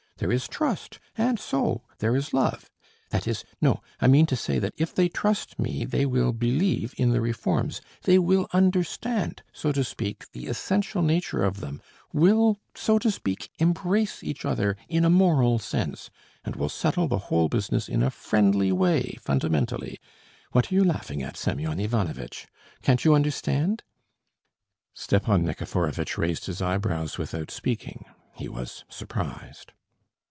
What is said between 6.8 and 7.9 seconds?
in the reforms,